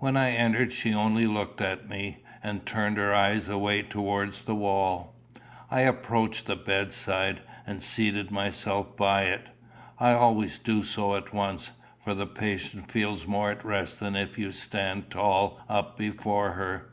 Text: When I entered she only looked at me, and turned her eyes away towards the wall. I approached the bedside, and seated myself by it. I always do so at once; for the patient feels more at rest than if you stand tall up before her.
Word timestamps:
When 0.00 0.18
I 0.18 0.32
entered 0.32 0.70
she 0.70 0.92
only 0.92 1.26
looked 1.26 1.62
at 1.62 1.88
me, 1.88 2.18
and 2.42 2.66
turned 2.66 2.98
her 2.98 3.14
eyes 3.14 3.48
away 3.48 3.80
towards 3.80 4.42
the 4.42 4.54
wall. 4.54 5.14
I 5.70 5.80
approached 5.80 6.44
the 6.44 6.56
bedside, 6.56 7.40
and 7.66 7.80
seated 7.80 8.30
myself 8.30 8.94
by 8.98 9.22
it. 9.22 9.46
I 9.98 10.12
always 10.12 10.58
do 10.58 10.82
so 10.82 11.16
at 11.16 11.32
once; 11.32 11.70
for 12.04 12.12
the 12.12 12.26
patient 12.26 12.90
feels 12.90 13.26
more 13.26 13.50
at 13.52 13.64
rest 13.64 13.98
than 13.98 14.14
if 14.14 14.38
you 14.38 14.52
stand 14.52 15.08
tall 15.10 15.62
up 15.70 15.96
before 15.96 16.50
her. 16.52 16.90